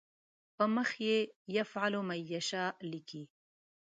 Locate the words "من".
2.07-2.19